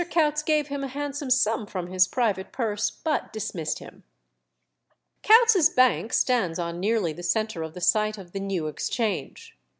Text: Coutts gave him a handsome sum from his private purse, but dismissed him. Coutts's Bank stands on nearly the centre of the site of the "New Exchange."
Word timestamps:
Coutts 0.09 0.41
gave 0.41 0.69
him 0.69 0.83
a 0.83 0.87
handsome 0.87 1.29
sum 1.29 1.67
from 1.67 1.85
his 1.85 2.07
private 2.07 2.51
purse, 2.51 2.89
but 2.89 3.31
dismissed 3.31 3.77
him. 3.77 4.01
Coutts's 5.21 5.69
Bank 5.69 6.11
stands 6.11 6.57
on 6.57 6.79
nearly 6.79 7.13
the 7.13 7.21
centre 7.21 7.61
of 7.61 7.75
the 7.75 7.81
site 7.81 8.17
of 8.17 8.31
the 8.31 8.39
"New 8.39 8.65
Exchange." 8.65 9.55